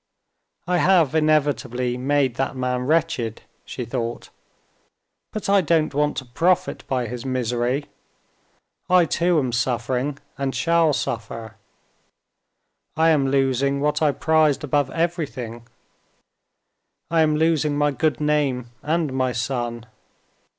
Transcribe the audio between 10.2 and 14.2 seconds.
and shall suffer; I am losing what I